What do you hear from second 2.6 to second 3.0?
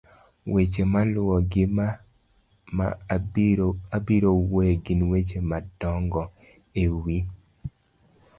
ma